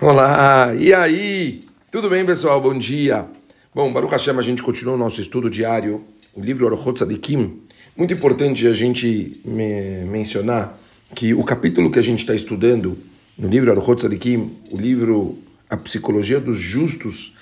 Olá, 0.00 0.74
e 0.74 0.92
aí? 0.92 1.60
Tudo 1.90 2.08
bem, 2.08 2.24
pessoal? 2.26 2.60
Bom 2.60 2.76
dia. 2.76 3.26
Bom, 3.72 3.92
Baruch 3.92 4.10
Hashem, 4.10 4.36
a 4.36 4.42
gente 4.42 4.62
continua 4.62 4.94
o 4.94 4.98
nosso 4.98 5.20
estudo 5.20 5.48
diário, 5.48 6.02
o 6.34 6.40
livro 6.40 6.66
Orochot 6.66 6.94
Tzadikim. 6.94 7.60
Muito 7.96 8.12
importante 8.12 8.66
a 8.66 8.72
gente 8.72 9.40
me 9.44 10.04
mencionar 10.06 10.76
que 11.14 11.34
o 11.34 11.44
capítulo 11.44 11.90
que 11.90 12.00
a 12.00 12.02
gente 12.02 12.20
está 12.20 12.34
estudando 12.34 12.98
no 13.38 13.46
livro 13.48 13.70
Orochot 13.70 14.00
Tzadikim, 14.00 14.56
o 14.72 14.76
livro 14.76 15.38
A 15.70 15.76
Psicologia 15.76 16.40
dos 16.40 16.58
Justos, 16.58 17.34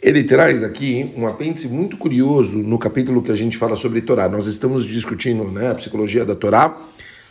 ele 0.00 0.24
traz 0.24 0.62
aqui 0.62 1.12
um 1.16 1.26
apêndice 1.26 1.68
muito 1.68 1.98
curioso 1.98 2.58
no 2.58 2.78
capítulo 2.78 3.20
que 3.20 3.32
a 3.32 3.36
gente 3.36 3.58
fala 3.58 3.76
sobre 3.76 4.00
Torá. 4.00 4.26
Nós 4.26 4.46
estamos 4.46 4.86
discutindo 4.86 5.44
né, 5.50 5.70
a 5.70 5.74
psicologia 5.74 6.24
da 6.24 6.34
Torá, 6.34 6.74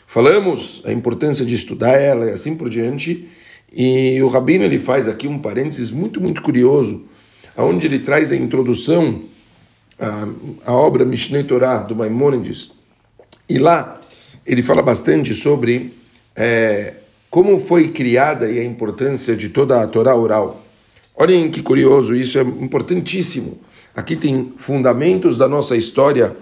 falamos 0.05 0.83
a 0.85 0.91
importância 0.91 1.45
de 1.45 1.55
estudar 1.55 1.93
ela 1.93 2.27
e 2.27 2.31
assim 2.31 2.55
por 2.55 2.69
diante, 2.69 3.27
e 3.71 4.21
o 4.21 4.27
Rabino 4.27 4.63
ele 4.63 4.79
faz 4.79 5.07
aqui 5.07 5.27
um 5.27 5.39
parênteses 5.39 5.91
muito, 5.91 6.21
muito 6.21 6.41
curioso, 6.41 7.03
onde 7.57 7.87
ele 7.87 7.99
traz 7.99 8.31
a 8.31 8.35
introdução 8.35 9.21
à, 9.99 10.27
à 10.65 10.73
obra 10.73 11.05
Mishneh 11.05 11.43
Torah 11.43 11.79
do 11.79 11.95
Maimonides. 11.95 12.71
E 13.47 13.57
lá 13.57 13.99
ele 14.45 14.63
fala 14.63 14.81
bastante 14.81 15.33
sobre 15.33 15.93
é, 16.35 16.93
como 17.29 17.59
foi 17.59 17.89
criada 17.89 18.49
e 18.49 18.59
a 18.59 18.63
importância 18.63 19.35
de 19.35 19.49
toda 19.49 19.81
a 19.81 19.87
Torá 19.87 20.15
oral. 20.15 20.63
Olhem 21.15 21.49
que 21.49 21.61
curioso, 21.61 22.15
isso 22.15 22.37
é 22.37 22.41
importantíssimo. 22.41 23.59
Aqui 23.95 24.15
tem 24.15 24.53
fundamentos 24.57 25.37
da 25.37 25.47
nossa 25.47 25.75
história 25.75 26.35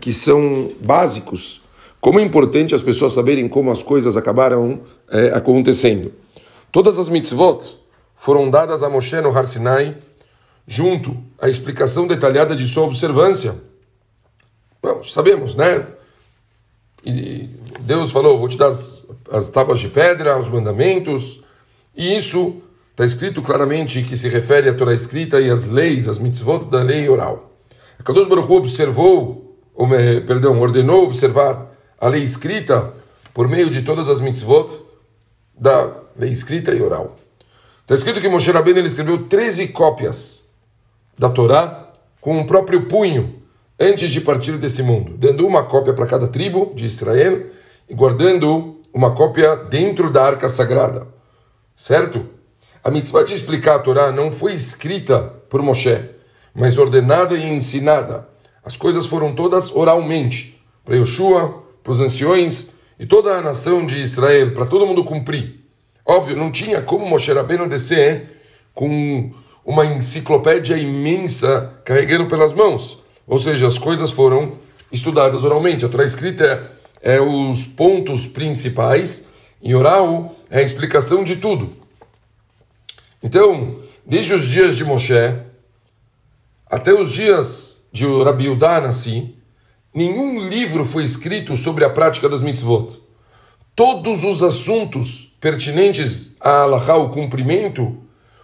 que 0.00 0.12
são 0.12 0.68
básicos. 0.80 1.60
Como 2.00 2.20
é 2.20 2.22
importante 2.22 2.74
as 2.74 2.82
pessoas 2.82 3.12
saberem 3.12 3.48
como 3.48 3.70
as 3.70 3.82
coisas 3.82 4.16
acabaram 4.16 4.80
é, 5.10 5.30
acontecendo. 5.34 6.12
Todas 6.72 6.98
as 6.98 7.08
mitzvot 7.08 7.78
foram 8.14 8.48
dadas 8.48 8.82
a 8.82 8.88
Moshe 8.88 9.20
no 9.20 9.36
Har 9.36 9.44
Sinai, 9.44 9.96
junto 10.66 11.16
à 11.40 11.48
explicação 11.48 12.06
detalhada 12.06 12.54
de 12.54 12.64
sua 12.64 12.84
observância. 12.84 13.56
Bom, 14.80 15.02
sabemos, 15.02 15.56
né? 15.56 15.84
E 17.04 17.50
Deus 17.80 18.12
falou: 18.12 18.38
vou 18.38 18.46
te 18.46 18.56
dar 18.56 18.68
as, 18.68 19.04
as 19.30 19.48
tábuas 19.48 19.80
de 19.80 19.88
pedra, 19.88 20.38
os 20.38 20.48
mandamentos, 20.48 21.42
e 21.96 22.16
isso 22.16 22.62
está 22.92 23.04
escrito 23.04 23.42
claramente 23.42 24.02
que 24.02 24.16
se 24.16 24.28
refere 24.28 24.68
à 24.68 24.74
Torá 24.74 24.94
escrita 24.94 25.40
e 25.40 25.50
às 25.50 25.64
leis, 25.64 26.08
as 26.08 26.18
mitzvot 26.18 26.66
da 26.66 26.82
lei 26.82 27.08
oral. 27.08 27.50
A 27.98 28.02
Kadosh 28.02 28.28
Baruch 28.28 28.52
observou, 28.52 29.58
ou, 29.74 29.88
perdão, 30.24 30.60
ordenou 30.60 31.04
observar 31.04 31.74
a 31.98 32.08
lei 32.08 32.22
escrita 32.22 32.94
por 33.34 33.48
meio 33.48 33.70
de 33.70 33.82
todas 33.82 34.08
as 34.08 34.20
mitzvot 34.20 34.89
da 35.60 35.92
lei 36.16 36.30
escrita 36.30 36.72
e 36.72 36.80
oral. 36.80 37.16
Está 37.82 37.94
escrito 37.94 38.20
que 38.20 38.28
Moshe 38.28 38.50
Rabbeinu 38.50 38.78
ele 38.78 38.88
escreveu 38.88 39.26
13 39.26 39.68
cópias 39.68 40.48
da 41.18 41.28
Torá 41.28 41.92
com 42.18 42.40
o 42.40 42.46
próprio 42.46 42.86
punho 42.86 43.42
antes 43.78 44.10
de 44.10 44.22
partir 44.22 44.52
desse 44.52 44.82
mundo, 44.82 45.12
dando 45.18 45.46
uma 45.46 45.64
cópia 45.64 45.92
para 45.92 46.06
cada 46.06 46.26
tribo 46.26 46.72
de 46.74 46.86
Israel 46.86 47.46
e 47.88 47.94
guardando 47.94 48.80
uma 48.92 49.14
cópia 49.14 49.54
dentro 49.56 50.10
da 50.10 50.24
arca 50.24 50.48
sagrada. 50.48 51.06
Certo? 51.76 52.26
A 52.82 52.90
mitzvah 52.90 53.24
de 53.24 53.34
explicar 53.34 53.76
a 53.76 53.78
Torá 53.78 54.10
não 54.10 54.32
foi 54.32 54.54
escrita 54.54 55.20
por 55.50 55.60
Moshe, 55.62 55.98
mas 56.54 56.78
ordenada 56.78 57.34
e 57.34 57.42
ensinada. 57.42 58.28
As 58.64 58.76
coisas 58.76 59.06
foram 59.06 59.34
todas 59.34 59.74
oralmente, 59.74 60.62
para 60.84 60.96
Yoshua, 60.96 61.62
para 61.82 61.92
os 61.92 62.00
anciões 62.00 62.70
e 63.00 63.06
toda 63.06 63.32
a 63.34 63.40
nação 63.40 63.86
de 63.86 63.98
Israel, 63.98 64.52
para 64.52 64.66
todo 64.66 64.86
mundo 64.86 65.02
cumprir. 65.02 65.64
Óbvio, 66.04 66.36
não 66.36 66.52
tinha 66.52 66.82
como 66.82 67.08
Moshe 67.08 67.32
Rabbeinu 67.32 67.66
descer 67.66 68.42
com 68.74 69.32
uma 69.64 69.86
enciclopédia 69.86 70.76
imensa 70.76 71.80
carregando 71.82 72.26
pelas 72.26 72.52
mãos. 72.52 73.02
Ou 73.26 73.38
seja, 73.38 73.66
as 73.66 73.78
coisas 73.78 74.10
foram 74.10 74.52
estudadas 74.92 75.42
oralmente. 75.44 75.82
A 75.82 75.88
Torá 75.88 76.04
escrita 76.04 76.70
é, 77.00 77.16
é 77.16 77.20
os 77.22 77.64
pontos 77.64 78.26
principais 78.26 79.28
e 79.62 79.74
oral 79.74 80.36
é 80.50 80.58
a 80.58 80.62
explicação 80.62 81.24
de 81.24 81.36
tudo. 81.36 81.72
Então, 83.22 83.80
desde 84.04 84.34
os 84.34 84.44
dias 84.44 84.76
de 84.76 84.84
Moshe 84.84 85.14
até 86.66 86.92
os 86.92 87.12
dias 87.12 87.82
de 87.90 88.04
Rabi 88.22 88.50
Udá 88.50 88.78
nasci, 88.78 89.34
nenhum 89.94 90.40
livro 90.40 90.84
foi 90.84 91.04
escrito 91.04 91.56
sobre 91.56 91.84
a 91.84 91.90
prática 91.90 92.28
das 92.28 92.42
mitzvot. 92.42 93.00
Todos 93.74 94.24
os 94.24 94.42
assuntos 94.42 95.36
pertinentes 95.40 96.36
a 96.40 96.62
Allahá, 96.62 96.96
o 96.96 97.10
cumprimento, 97.10 97.96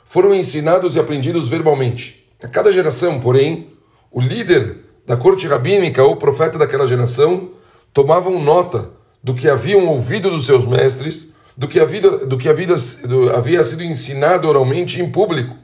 foram 0.05 0.35
ensinados 0.35 0.97
e 0.97 1.01
aprendidos 1.01 1.49
verbalmente. 1.49 2.27
A 2.43 2.49
cada 2.49 2.73
geração, 2.73 3.21
porém, 3.21 3.69
o 4.11 4.21
líder 4.21 4.79
da 5.07 5.17
corte 5.17 5.47
rabínica 5.47 6.03
ou 6.03 6.17
profeta 6.17 6.59
daquela 6.59 6.87
geração 6.87 7.51
tomavam 7.93 8.43
nota 8.43 8.91
do 9.23 9.35
que 9.35 9.49
haviam 9.49 9.87
ouvido 9.87 10.31
dos 10.31 10.47
seus 10.47 10.65
mestres, 10.65 11.33
do 11.57 11.67
que, 11.67 11.81
havia, 11.81 12.01
do 12.01 12.37
que 12.37 12.49
havia, 12.49 12.69
do, 13.05 13.31
havia 13.35 13.65
sido 13.65 13.83
ensinado 13.83 14.49
oralmente 14.49 15.01
em 15.01 15.11
público. 15.11 15.57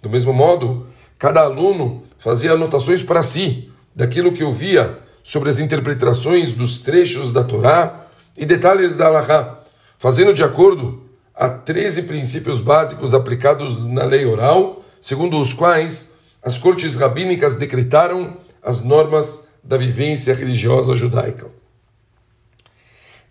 Do 0.00 0.10
mesmo 0.10 0.32
modo, 0.32 0.86
cada 1.18 1.40
aluno 1.42 2.04
fazia 2.18 2.52
anotações 2.52 3.02
para 3.02 3.22
si 3.22 3.70
daquilo 3.94 4.32
que 4.32 4.44
ouvia 4.44 4.98
sobre 5.28 5.50
as 5.50 5.58
interpretações 5.58 6.54
dos 6.54 6.80
trechos 6.80 7.30
da 7.32 7.44
Torá 7.44 8.06
e 8.34 8.46
detalhes 8.46 8.96
da 8.96 9.08
Allahá, 9.08 9.62
fazendo 9.98 10.32
de 10.32 10.42
acordo 10.42 11.02
a 11.34 11.50
13 11.50 12.04
princípios 12.04 12.60
básicos 12.60 13.12
aplicados 13.12 13.84
na 13.84 14.04
lei 14.04 14.24
oral, 14.24 14.82
segundo 15.02 15.38
os 15.38 15.52
quais 15.52 16.14
as 16.42 16.56
cortes 16.56 16.96
rabínicas 16.96 17.56
decretaram 17.56 18.38
as 18.62 18.80
normas 18.80 19.46
da 19.62 19.76
vivência 19.76 20.34
religiosa 20.34 20.96
judaica. 20.96 21.48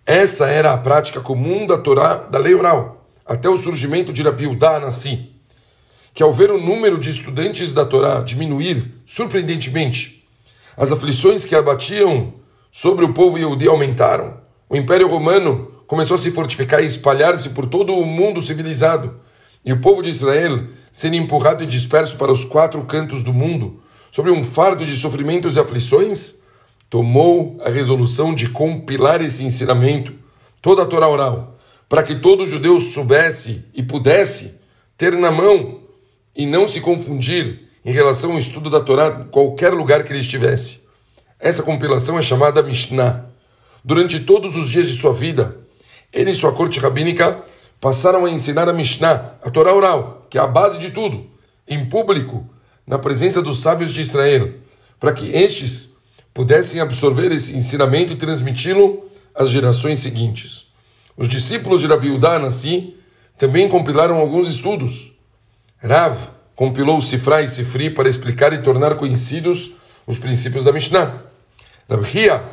Essa 0.05 0.45
era 0.49 0.73
a 0.73 0.77
prática 0.77 1.19
comum 1.19 1.65
da 1.65 1.79
Torá, 1.79 2.13
da 2.13 2.37
lei 2.37 2.53
oral, 2.53 3.09
até 3.25 3.49
o 3.49 3.57
surgimento 3.57 4.13
de 4.13 4.21
Rabi 4.21 4.45
Udá 4.45 4.79
Nassi, 4.79 5.31
que 6.13 6.21
ao 6.21 6.31
ver 6.31 6.51
o 6.51 6.61
número 6.61 6.99
de 6.99 7.09
estudantes 7.09 7.73
da 7.73 7.83
Torá 7.83 8.21
diminuir 8.21 9.01
surpreendentemente, 9.03 10.16
as 10.77 10.91
aflições 10.91 11.43
que 11.43 11.55
abatiam 11.55 12.35
sobre 12.71 13.03
o 13.03 13.11
povo 13.11 13.39
Yehudi 13.39 13.67
aumentaram. 13.67 14.37
O 14.69 14.77
Império 14.77 15.07
Romano 15.07 15.71
começou 15.87 16.13
a 16.13 16.17
se 16.19 16.29
fortificar 16.29 16.83
e 16.83 16.85
espalhar-se 16.85 17.49
por 17.49 17.65
todo 17.65 17.95
o 17.95 18.05
mundo 18.05 18.41
civilizado, 18.43 19.15
e 19.65 19.73
o 19.73 19.81
povo 19.81 20.03
de 20.03 20.09
Israel, 20.09 20.65
sendo 20.91 21.15
empurrado 21.15 21.63
e 21.63 21.67
disperso 21.67 22.15
para 22.15 22.31
os 22.31 22.45
quatro 22.45 22.83
cantos 22.83 23.23
do 23.23 23.33
mundo, 23.33 23.81
sobre 24.11 24.31
um 24.31 24.43
fardo 24.43 24.85
de 24.85 24.95
sofrimentos 24.95 25.55
e 25.55 25.59
aflições, 25.59 26.41
tomou 26.89 27.57
a 27.65 27.69
resolução 27.69 28.33
de 28.33 28.49
compilar 28.49 29.21
esse 29.21 29.43
ensinamento, 29.43 30.13
toda 30.61 30.83
a 30.83 30.85
Torá 30.85 31.09
oral, 31.09 31.57
para 31.89 32.03
que 32.03 32.15
todo 32.15 32.45
judeu 32.45 32.79
soubesse 32.79 33.65
e 33.73 33.81
pudesse 33.81 34.59
ter 34.97 35.13
na 35.17 35.31
mão 35.31 35.79
e 36.35 36.45
não 36.45 36.67
se 36.67 36.79
confundir 36.79 37.66
em 37.87 37.93
relação 37.93 38.33
ao 38.33 38.37
estudo 38.37 38.69
da 38.69 38.81
Torá 38.81 39.09
qualquer 39.09 39.73
lugar 39.73 40.03
que 40.03 40.11
ele 40.11 40.19
estivesse. 40.19 40.81
Essa 41.39 41.63
compilação 41.63 42.19
é 42.19 42.21
chamada 42.21 42.61
Mishnah. 42.61 43.23
Durante 43.81 44.19
todos 44.19 44.57
os 44.57 44.69
dias 44.69 44.89
de 44.89 44.97
sua 44.97 45.13
vida, 45.13 45.55
ele 46.11 46.31
e 46.31 46.35
sua 46.35 46.51
corte 46.51 46.81
rabínica 46.81 47.41
passaram 47.79 48.25
a 48.25 48.29
ensinar 48.29 48.67
a 48.67 48.73
Mishnah, 48.73 49.35
a 49.41 49.49
Torá 49.49 49.73
oral, 49.73 50.27
que 50.29 50.37
é 50.37 50.41
a 50.41 50.47
base 50.47 50.79
de 50.79 50.91
tudo, 50.91 51.27
em 51.65 51.85
público, 51.85 52.45
na 52.85 52.99
presença 52.99 53.41
dos 53.41 53.61
sábios 53.61 53.93
de 53.93 54.01
Israel, 54.01 54.55
para 54.99 55.13
que 55.13 55.31
estes 55.31 55.95
pudessem 56.33 56.81
absorver 56.81 57.31
esse 57.31 57.55
ensinamento 57.55 58.11
e 58.11 58.17
transmiti-lo 58.17 59.09
às 59.33 59.49
gerações 59.49 59.99
seguintes. 59.99 60.65
Os 61.15 61.29
discípulos 61.29 61.79
de 61.79 61.87
Rabi 61.87 62.09
Udá, 62.09 62.35
assim, 62.43 62.95
também 63.37 63.69
compilaram 63.69 64.17
alguns 64.17 64.49
estudos. 64.49 65.13
Rav 65.77 66.35
compilou 66.57 66.99
Sifra 66.99 67.43
e 67.43 67.47
Sifri 67.47 67.91
para 67.91 68.09
explicar 68.09 68.51
e 68.51 68.57
tornar 68.57 68.95
conhecidos 68.95 69.75
os 70.07 70.17
princípios 70.17 70.63
da 70.63 70.71
Mishnah. 70.71 71.21
Rabhia 71.87 72.43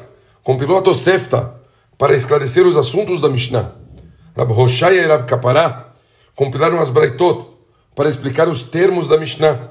compilou 0.42 0.76
a 0.76 0.82
Tosefta 0.82 1.54
para 1.96 2.14
esclarecer 2.14 2.66
os 2.66 2.76
assuntos 2.76 3.18
da 3.18 3.30
Mishnah. 3.30 3.72
Rab 4.36 4.52
Roshaya 4.52 5.00
e 5.00 5.06
Rab 5.06 5.26
Kapará 5.26 5.94
compilaram 6.36 6.78
as 6.78 6.90
Braitot 6.90 7.46
para 7.94 8.10
explicar 8.10 8.46
os 8.46 8.62
termos 8.62 9.08
da 9.08 9.16
Mishnah. 9.16 9.70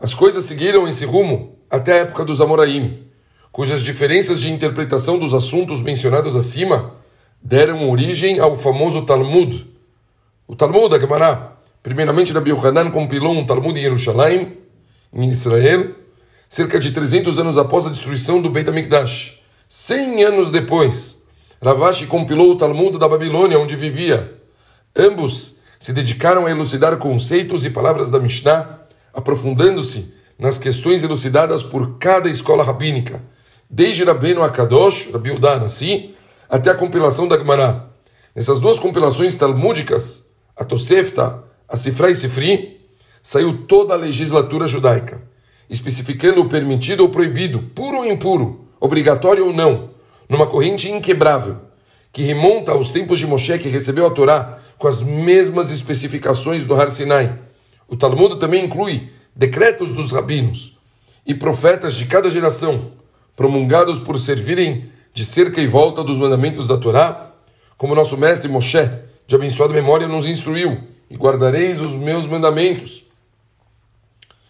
As 0.00 0.14
coisas 0.14 0.46
seguiram 0.46 0.88
esse 0.88 1.04
rumo 1.04 1.58
até 1.68 1.92
a 1.92 1.96
época 1.96 2.24
dos 2.24 2.40
Amoraim, 2.40 3.06
cujas 3.52 3.82
diferenças 3.82 4.40
de 4.40 4.50
interpretação 4.50 5.18
dos 5.18 5.34
assuntos 5.34 5.82
mencionados 5.82 6.34
acima 6.34 6.94
deram 7.42 7.90
origem 7.90 8.40
ao 8.40 8.56
famoso 8.56 9.02
Talmud. 9.02 9.66
O 10.46 10.56
Talmud 10.56 10.88
da 10.88 10.98
Gemara, 10.98 11.57
primeiramente 11.88 12.34
Rabbi 12.34 12.50
Yohanan 12.50 12.90
compilou 12.90 13.32
um 13.32 13.46
Talmud 13.46 13.78
em 13.78 13.82
Jerusalém, 13.82 14.58
em 15.10 15.26
Israel, 15.30 15.94
cerca 16.46 16.78
de 16.78 16.90
300 16.90 17.38
anos 17.38 17.56
após 17.56 17.86
a 17.86 17.90
destruição 17.90 18.42
do 18.42 18.50
Beit 18.50 18.68
HaMikdash. 18.68 19.40
100 19.66 20.22
anos 20.22 20.50
depois, 20.50 21.22
Ravashi 21.62 22.06
compilou 22.06 22.52
o 22.52 22.56
Talmud 22.56 22.98
da 22.98 23.08
Babilônia, 23.08 23.58
onde 23.58 23.74
vivia. 23.74 24.34
Ambos 24.94 25.56
se 25.80 25.94
dedicaram 25.94 26.44
a 26.44 26.50
elucidar 26.50 26.94
conceitos 26.98 27.64
e 27.64 27.70
palavras 27.70 28.10
da 28.10 28.20
Mishnah, 28.20 28.80
aprofundando-se 29.14 30.12
nas 30.38 30.58
questões 30.58 31.02
elucidadas 31.02 31.62
por 31.62 31.96
cada 31.98 32.28
escola 32.28 32.62
rabínica, 32.62 33.22
desde 33.68 34.04
Rabbeinu 34.04 34.42
Akadosh, 34.42 35.10
Rabi 35.10 35.30
Udan, 35.30 35.62
assim, 35.62 36.12
até 36.50 36.70
a 36.70 36.74
compilação 36.74 37.26
da 37.26 37.38
Gemara. 37.38 37.86
Nessas 38.36 38.60
duas 38.60 38.78
compilações 38.78 39.36
talmúdicas, 39.36 40.26
a 40.54 40.64
Tosefta, 40.64 41.48
a 41.68 41.76
Sifra 41.76 42.10
e 42.10 42.14
Sifri, 42.14 42.80
saiu 43.22 43.66
toda 43.66 43.92
a 43.92 43.96
legislatura 43.96 44.66
judaica, 44.66 45.22
especificando 45.68 46.40
o 46.40 46.48
permitido 46.48 47.00
ou 47.00 47.10
proibido, 47.10 47.62
puro 47.74 47.98
ou 47.98 48.06
impuro, 48.06 48.68
obrigatório 48.80 49.46
ou 49.46 49.52
não, 49.52 49.90
numa 50.28 50.46
corrente 50.46 50.90
inquebrável, 50.90 51.58
que 52.10 52.22
remonta 52.22 52.72
aos 52.72 52.90
tempos 52.90 53.18
de 53.18 53.26
Moshe, 53.26 53.58
que 53.58 53.68
recebeu 53.68 54.06
a 54.06 54.10
Torá 54.10 54.58
com 54.78 54.88
as 54.88 55.02
mesmas 55.02 55.70
especificações 55.70 56.64
do 56.64 56.74
Har 56.74 56.90
Sinai. 56.90 57.38
O 57.86 57.96
Talmud 57.96 58.38
também 58.38 58.64
inclui 58.64 59.10
decretos 59.36 59.92
dos 59.92 60.12
rabinos 60.12 60.78
e 61.26 61.34
profetas 61.34 61.94
de 61.94 62.06
cada 62.06 62.30
geração, 62.30 62.92
promulgados 63.36 64.00
por 64.00 64.18
servirem 64.18 64.90
de 65.12 65.24
cerca 65.24 65.60
e 65.60 65.66
volta 65.66 66.02
dos 66.02 66.16
mandamentos 66.16 66.68
da 66.68 66.78
Torá, 66.78 67.32
como 67.76 67.94
nosso 67.94 68.16
mestre 68.16 68.50
Moshe, 68.50 68.90
de 69.26 69.34
abençoada 69.34 69.74
memória, 69.74 70.08
nos 70.08 70.26
instruiu, 70.26 70.78
e 71.10 71.16
guardareis 71.16 71.80
os 71.80 71.94
meus 71.94 72.26
mandamentos. 72.26 73.04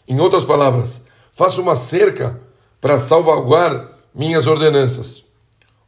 Em 0.07 0.19
outras 0.21 0.45
palavras, 0.45 1.07
faça 1.33 1.61
uma 1.61 1.77
cerca 1.77 2.41
para 2.81 2.99
salvaguardar 2.99 3.99
minhas 4.15 4.47
ordenanças. 4.47 5.25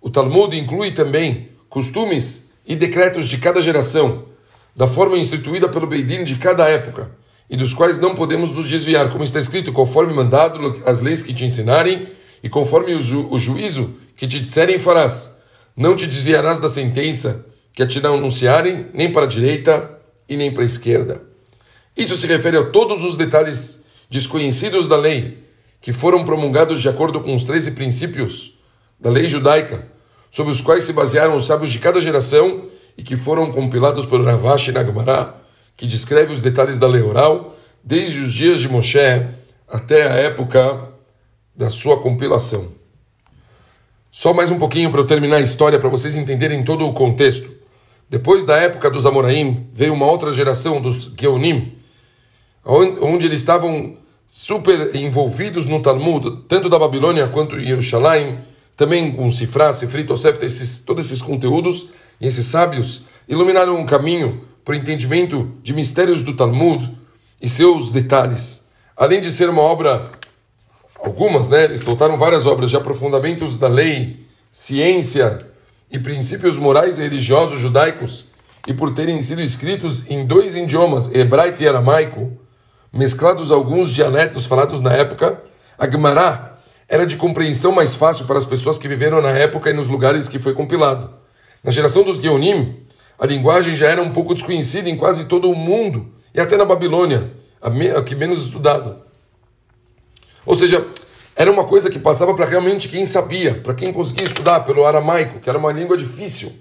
O 0.01 0.09
Talmud 0.09 0.57
inclui 0.57 0.93
também 0.93 1.51
costumes 1.69 2.51
e 2.67 2.77
decretos 2.77 3.29
de 3.29 3.39
cada 3.39 3.61
geração, 3.61 4.27
da 4.75 4.87
forma 4.87 5.19
instituída 5.19 5.69
pelo 5.69 5.87
Beidin 5.87 6.25
de 6.25 6.37
cada 6.37 6.69
época, 6.69 7.11
e 7.49 7.57
dos 7.57 7.75
quais 7.75 7.99
não 7.99 8.15
podemos 8.15 8.53
nos 8.53 8.69
desviar, 8.69 9.11
como 9.11 9.25
está 9.25 9.41
escrito, 9.41 9.73
conforme 9.73 10.13
mandado 10.13 10.81
as 10.87 11.01
leis 11.01 11.23
que 11.23 11.35
te 11.35 11.45
ensinarem, 11.45 12.09
e 12.43 12.49
conforme 12.49 12.95
o, 12.95 13.01
ju 13.01 13.29
o 13.31 13.39
juízo 13.39 13.95
que 14.17 14.27
te 14.27 14.39
disserem 14.39 14.79
farás. 14.79 15.41
Não 15.77 15.97
te 15.97 16.07
desviarás 16.07 16.61
da 16.61 16.69
sentença 16.69 17.47
que 17.73 17.85
te 17.87 18.05
anunciarem, 18.07 18.87
nem 18.95 19.11
para 19.11 19.25
a 19.25 19.29
direita 19.29 20.00
e 20.31 20.37
nem 20.37 20.53
para 20.53 20.63
a 20.63 20.67
esquerda. 20.67 21.21
Isso 21.97 22.17
se 22.17 22.27
refere 22.29 22.57
a 22.57 22.71
todos 22.71 23.03
os 23.03 23.17
detalhes 23.17 23.85
desconhecidos 24.09 24.87
da 24.87 24.97
lei, 24.97 25.45
que 25.81 25.93
foram 25.93 26.25
promulgados 26.25 26.81
de 26.81 26.89
acordo 26.89 27.21
com 27.21 27.35
os 27.35 27.43
13 27.43 27.73
princípios 27.73 28.55
da 28.99 29.11
lei 29.11 29.29
judaica, 29.29 29.89
sobre 30.31 30.53
os 30.53 30.63
quais 30.63 30.85
se 30.85 30.93
basearam 30.93 31.35
os 31.35 31.47
sábios 31.47 31.73
de 31.73 31.81
cada 31.81 32.01
geração 32.01 32.67
e 32.97 33.03
que 33.03 33.17
foram 33.17 33.51
compilados 33.51 34.07
por 34.07 34.25
Ravashi 34.25 34.71
Nagmará, 34.71 35.35
que 35.77 35.87
descreve 35.87 36.33
os 36.33 36.41
detalhes 36.41 36.79
da 36.79 36.87
lei 36.87 37.03
oral, 37.03 37.57
desde 37.83 38.21
os 38.21 38.33
dias 38.33 38.61
de 38.61 38.69
Moshe 38.69 38.99
até 39.67 40.09
a 40.09 40.15
época 40.15 40.91
da 41.57 41.71
sua 41.71 42.01
compilação. 42.01 42.69
Só 44.13 44.33
mais 44.33 44.51
um 44.51 44.59
pouquinho 44.59 44.91
para 44.91 45.01
eu 45.01 45.07
terminar 45.07 45.37
a 45.37 45.41
história, 45.41 45.79
para 45.79 45.89
vocês 45.89 46.15
entenderem 46.15 46.63
todo 46.63 46.87
o 46.87 46.93
contexto. 46.93 47.60
Depois 48.11 48.45
da 48.45 48.57
época 48.57 48.91
dos 48.91 49.07
Amoraim, 49.07 49.69
veio 49.73 49.95
uma 49.95 50.05
outra 50.05 50.33
geração 50.33 50.81
dos 50.81 51.13
Geonim, 51.17 51.75
onde 52.65 53.25
eles 53.25 53.39
estavam 53.39 53.99
super 54.27 54.97
envolvidos 54.97 55.65
no 55.67 55.81
Talmud, 55.81 56.43
tanto 56.49 56.69
da 56.69 56.77
Babilônia 56.77 57.29
quanto 57.29 57.57
em 57.57 57.65
Jerusalém, 57.65 58.41
também 58.77 59.13
com 59.13 59.31
Sifrá, 59.31 59.73
Sifri, 59.73 60.05
esses, 60.43 60.81
todos 60.81 61.07
esses 61.07 61.23
conteúdos, 61.23 61.91
e 62.21 62.27
esses 62.27 62.47
sábios 62.47 63.03
iluminaram 63.29 63.79
um 63.79 63.87
caminho 63.87 64.41
para 64.65 64.73
o 64.73 64.77
entendimento 64.77 65.49
de 65.63 65.73
mistérios 65.73 66.21
do 66.21 66.35
Talmud 66.35 66.91
e 67.41 67.49
seus 67.49 67.91
detalhes. 67.91 68.69
Além 68.97 69.21
de 69.21 69.31
ser 69.31 69.49
uma 69.49 69.63
obra, 69.63 70.11
algumas, 70.99 71.49
né, 71.49 71.63
eles 71.63 71.83
soltaram 71.83 72.17
várias 72.17 72.45
obras 72.45 72.71
de 72.71 72.77
aprofundamentos 72.77 73.57
da 73.57 73.69
lei, 73.69 74.27
ciência 74.51 75.49
e 75.91 75.99
princípios 75.99 76.57
morais 76.57 76.99
e 76.99 77.03
religiosos 77.03 77.61
judaicos, 77.61 78.27
e 78.67 78.73
por 78.73 78.95
terem 78.95 79.21
sido 79.23 79.41
escritos 79.41 80.09
em 80.09 80.27
dois 80.27 80.55
idiomas, 80.55 81.13
hebraico 81.13 81.63
e 81.63 81.69
aramaico, 81.69 82.39
mesclados 82.93 83.51
alguns 83.51 83.91
dialetos 83.91 84.47
falados 84.47 84.81
na 84.81 84.93
época, 84.93 85.43
a 85.79 85.91
Gemara 85.91 86.59
era 86.89 87.07
de 87.07 87.17
compreensão 87.17 87.73
mais 87.73 87.95
fácil 87.95 88.27
para 88.27 88.39
as 88.39 88.45
pessoas 88.45 88.77
que 88.77 88.89
viveram 88.89 89.23
na 89.23 89.31
época 89.31 89.71
e 89.71 89.73
nos 89.73 89.89
lugares 89.89 90.29
que 90.29 90.39
foi 90.39 90.53
compilado. 90.53 91.11
Na 91.63 91.71
geração 91.71 92.03
dos 92.03 92.19
Geonim, 92.19 92.77
a 93.19 93.27
linguagem 93.27 93.75
já 93.77 93.89
era 93.89 94.03
um 94.03 94.13
pouco 94.13 94.35
desconhecida 94.35 94.89
em 94.89 94.97
quase 94.97 95.25
todo 95.25 95.51
o 95.51 95.55
mundo, 95.55 96.13
e 96.35 96.41
até 96.41 96.57
na 96.57 96.65
Babilônia, 96.65 97.31
a, 97.61 98.03
que 98.03 98.15
menos 98.15 98.45
estudado. 98.45 98.97
Ou 100.45 100.57
seja, 100.57 100.85
era 101.35 101.51
uma 101.51 101.65
coisa 101.65 101.89
que 101.89 101.99
passava 101.99 102.35
para 102.35 102.47
realmente 102.47 102.89
quem 102.89 103.07
sabia, 103.07 103.55
para 103.55 103.75
quem 103.75 103.93
conseguia 103.93 104.27
estudar 104.27 104.61
pelo 104.61 104.85
aramaico, 104.85 105.41
que 105.41 105.49
era 105.49 105.59
uma 105.59 105.73
língua 105.73 105.97
difícil. 105.97 106.53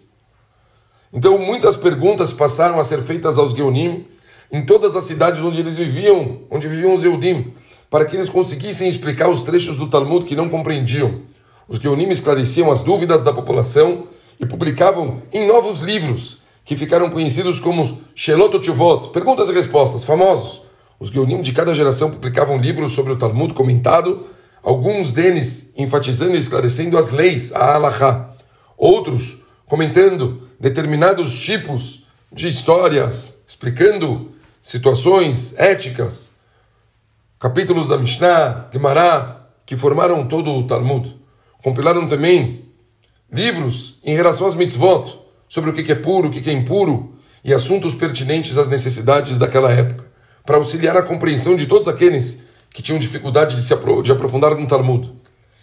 Então, 1.12 1.38
muitas 1.38 1.76
perguntas 1.76 2.32
passaram 2.32 2.80
a 2.80 2.84
ser 2.84 3.02
feitas 3.02 3.38
aos 3.38 3.52
Geonim 3.52 4.06
em 4.52 4.66
todas 4.66 4.96
as 4.96 5.04
cidades 5.04 5.42
onde 5.42 5.60
eles 5.60 5.78
viviam, 5.78 6.42
onde 6.50 6.68
viviam 6.68 6.94
os 6.94 7.04
Eudim, 7.04 7.54
para 7.90 8.06
que 8.06 8.16
eles 8.16 8.30
conseguissem 8.30 8.88
explicar 8.88 9.30
os 9.30 9.44
trechos 9.44 9.78
do 9.78 9.88
Talmud 9.88 10.26
que 10.26 10.36
não 10.36 10.50
compreendiam. 10.50 11.22
Os 11.68 11.80
Geonim 11.80 12.10
esclareciam 12.10 12.72
as 12.72 12.82
dúvidas 12.82 13.22
da 13.22 13.34
população 13.34 14.06
e 14.40 14.46
publicavam 14.46 15.22
em 15.32 15.46
novos 15.46 15.82
livros, 15.82 16.40
que 16.64 16.76
ficaram 16.76 17.10
conhecidos 17.10 17.60
como 17.60 18.02
Shelot 18.16 18.60
Tshuvot, 18.60 19.10
perguntas 19.10 19.50
e 19.50 19.54
respostas, 19.54 20.04
famosos. 20.04 20.62
Os 21.00 21.10
Geonim 21.10 21.42
de 21.42 21.52
cada 21.52 21.74
geração 21.74 22.12
publicavam 22.12 22.58
livros 22.58 22.92
sobre 22.92 23.14
o 23.14 23.16
Talmud 23.16 23.54
comentado, 23.54 24.28
alguns 24.64 25.12
deles 25.12 25.74
enfatizando 25.78 26.36
e 26.36 26.40
esclarecendo 26.40 26.98
as 26.98 27.12
leis, 27.12 27.52
a 27.54 27.74
Halachá. 27.76 28.32
Outros 28.78 29.40
comentando 29.66 30.50
determinados 30.60 31.38
tipos 31.38 32.06
de 32.32 32.48
histórias, 32.48 33.42
explicando 33.48 34.32
situações 34.62 35.58
éticas, 35.58 36.32
capítulos 37.40 37.88
da 37.88 37.98
Mishnah, 37.98 38.68
Gemara, 38.72 39.48
que 39.66 39.78
formaram 39.78 40.28
todo 40.28 40.52
o 40.52 40.64
Talmud. 40.64 41.16
Compilaram 41.64 42.08
também 42.08 42.66
livros 43.32 44.00
em 44.04 44.16
relação 44.16 44.48
às 44.48 44.56
mitzvot, 44.56 45.20
sobre 45.48 45.70
o 45.70 45.74
que 45.74 45.92
é 45.92 45.96
puro, 45.96 46.30
o 46.30 46.32
que 46.32 46.50
é 46.50 46.54
impuro, 46.54 47.16
e 47.44 47.54
assuntos 47.54 47.96
pertinentes 47.96 48.58
às 48.58 48.68
necessidades 48.68 49.38
daquela 49.38 49.72
época, 49.72 50.12
para 50.46 50.58
auxiliar 50.58 50.98
a 50.98 51.04
compreensão 51.04 51.56
de 51.56 51.68
todos 51.68 51.88
aqueles 51.88 52.44
que 52.74 52.82
tinham 52.82 53.00
dificuldade 53.00 53.56
de 53.56 53.62
se 53.62 53.74
apro 53.74 54.02
de 54.02 54.12
aprofundar 54.12 54.56
no 54.56 54.68
Talmud. 54.68 55.12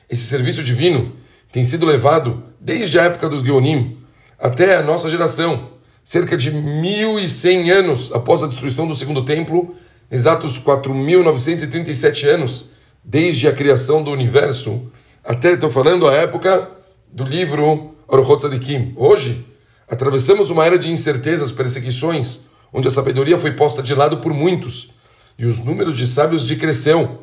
Esse 0.08 0.24
serviço 0.24 0.62
divino 0.62 1.12
tem 1.52 1.64
sido 1.64 1.86
levado 1.86 2.44
desde 2.60 2.98
a 2.98 3.04
época 3.04 3.28
dos 3.28 3.42
Geonim 3.42 3.98
até 4.38 4.76
a 4.76 4.82
nossa 4.82 5.08
geração, 5.08 5.70
cerca 6.04 6.36
de 6.36 6.50
1100 6.50 7.70
anos 7.70 8.12
após 8.12 8.42
a 8.42 8.46
destruição 8.46 8.86
do 8.86 8.94
segundo 8.94 9.24
templo, 9.24 9.74
exatos 10.10 10.60
4.937 10.60 12.28
anos 12.28 12.70
desde 13.02 13.48
a 13.48 13.52
criação 13.52 14.02
do 14.02 14.10
universo, 14.10 14.90
até 15.24 15.52
estou 15.52 15.70
falando 15.70 16.06
a 16.06 16.14
época 16.14 16.70
do 17.10 17.24
livro 17.24 17.94
Orochot 18.06 18.38
Tzadikim. 18.38 18.92
Hoje, 18.96 19.46
atravessamos 19.88 20.50
uma 20.50 20.64
era 20.64 20.78
de 20.78 20.90
incertezas, 20.90 21.50
perseguições, 21.50 22.42
onde 22.72 22.88
a 22.88 22.90
sabedoria 22.90 23.38
foi 23.38 23.52
posta 23.52 23.82
de 23.82 23.94
lado 23.94 24.18
por 24.18 24.34
muitos 24.34 24.90
e 25.38 25.44
os 25.46 25.58
números 25.58 25.96
de 25.96 26.06
sábios 26.06 26.46
decresceu, 26.46 27.22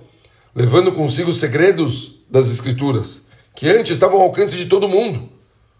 levando 0.56 0.92
consigo 0.92 1.30
os 1.30 1.40
segredos 1.40 2.24
das 2.30 2.50
Escrituras, 2.52 3.28
que 3.56 3.70
antes 3.70 3.92
estavam 3.92 4.18
ao 4.18 4.24
alcance 4.24 4.56
de 4.56 4.66
todo 4.66 4.90
mundo. 4.90 5.30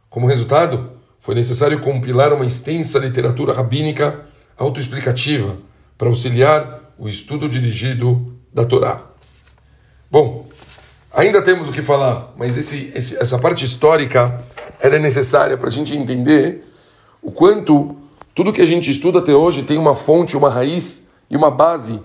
Como 0.10 0.28
resultado, 0.28 0.92
foi 1.20 1.36
necessário 1.36 1.80
compilar 1.80 2.34
uma 2.34 2.46
extensa 2.46 3.00
literatura 3.00 3.54
rabínica 3.54 4.26
autoexplicativa 4.58 5.58
para 5.98 6.08
auxiliar 6.08 6.94
o 6.98 7.08
estudo 7.08 7.48
dirigido 7.50 8.36
da 8.54 8.66
Torá. 8.66 9.02
Bom, 10.12 10.48
ainda 11.12 11.42
temos 11.42 11.70
o 11.70 11.72
que 11.72 11.82
falar, 11.82 12.34
mas 12.38 12.56
esse, 12.58 12.92
esse, 12.94 13.18
essa 13.18 13.40
parte 13.40 13.66
histórica 13.66 14.44
era 14.80 15.00
necessária 15.00 15.58
para 15.58 15.70
a 15.70 15.72
gente 15.72 15.96
entender 15.96 16.64
o 17.22 17.32
quanto 17.32 17.96
tudo 18.36 18.52
que 18.52 18.62
a 18.62 18.66
gente 18.66 18.92
estuda 18.92 19.20
até 19.20 19.34
hoje 19.34 19.64
tem 19.64 19.78
uma 19.78 19.96
fonte, 19.96 20.36
uma 20.36 20.50
raiz 20.50 21.08
e 21.30 21.38
uma 21.38 21.50
base 21.50 22.00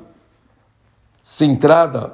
centrada, 1.30 2.12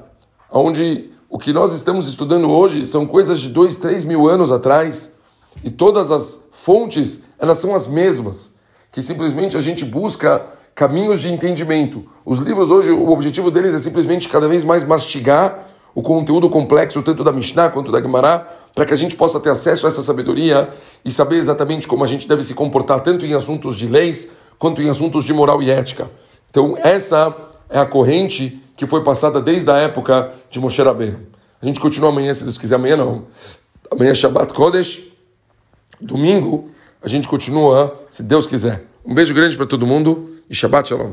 onde 0.50 1.08
o 1.30 1.38
que 1.38 1.52
nós 1.52 1.72
estamos 1.72 2.08
estudando 2.08 2.50
hoje 2.50 2.84
são 2.84 3.06
coisas 3.06 3.38
de 3.38 3.48
dois, 3.48 3.76
três 3.76 4.02
mil 4.02 4.28
anos 4.28 4.50
atrás, 4.50 5.14
e 5.62 5.70
todas 5.70 6.10
as 6.10 6.48
fontes 6.50 7.22
elas 7.38 7.58
são 7.58 7.76
as 7.76 7.86
mesmas, 7.86 8.56
que 8.90 9.00
simplesmente 9.00 9.56
a 9.56 9.60
gente 9.60 9.84
busca 9.84 10.44
caminhos 10.74 11.20
de 11.20 11.32
entendimento. 11.32 12.04
Os 12.26 12.40
livros 12.40 12.72
hoje, 12.72 12.90
o 12.90 13.08
objetivo 13.08 13.52
deles 13.52 13.72
é 13.72 13.78
simplesmente 13.78 14.28
cada 14.28 14.48
vez 14.48 14.64
mais 14.64 14.82
mastigar 14.82 15.68
o 15.94 16.02
conteúdo 16.02 16.50
complexo, 16.50 17.00
tanto 17.00 17.22
da 17.22 17.30
Mishnah 17.30 17.70
quanto 17.70 17.92
da 17.92 18.02
Gemara, 18.02 18.40
para 18.74 18.84
que 18.84 18.92
a 18.92 18.96
gente 18.96 19.14
possa 19.14 19.38
ter 19.38 19.50
acesso 19.50 19.86
a 19.86 19.90
essa 19.90 20.02
sabedoria 20.02 20.70
e 21.04 21.10
saber 21.12 21.36
exatamente 21.36 21.86
como 21.86 22.02
a 22.02 22.08
gente 22.08 22.26
deve 22.26 22.42
se 22.42 22.52
comportar, 22.52 22.98
tanto 22.98 23.24
em 23.24 23.32
assuntos 23.32 23.76
de 23.76 23.86
leis, 23.86 24.32
quanto 24.58 24.82
em 24.82 24.90
assuntos 24.90 25.24
de 25.24 25.32
moral 25.32 25.62
e 25.62 25.70
ética. 25.70 26.10
Então, 26.50 26.76
essa 26.76 27.32
é 27.70 27.78
a 27.78 27.86
corrente 27.86 28.60
que 28.76 28.86
foi 28.86 29.02
passada 29.02 29.40
desde 29.40 29.70
a 29.70 29.76
época 29.76 30.32
de 30.50 30.58
Moshe 30.60 30.82
Rabbeinu. 30.82 31.20
A 31.60 31.66
gente 31.66 31.80
continua 31.80 32.10
amanhã, 32.10 32.32
se 32.34 32.44
Deus 32.44 32.58
quiser. 32.58 32.74
Amanhã 32.74 32.96
não. 32.96 33.26
Amanhã 33.90 34.10
é 34.10 34.14
Shabbat 34.14 34.52
Kodesh. 34.52 35.04
Domingo, 36.00 36.70
a 37.02 37.08
gente 37.08 37.28
continua, 37.28 37.94
se 38.10 38.22
Deus 38.22 38.46
quiser. 38.46 38.84
Um 39.04 39.14
beijo 39.14 39.32
grande 39.34 39.56
para 39.56 39.66
todo 39.66 39.86
mundo 39.86 40.34
e 40.48 40.54
Shabbat 40.54 40.88
Shalom. 40.88 41.12